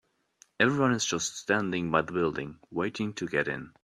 [0.59, 3.71] Everyone is just standing by the building, waiting to get in.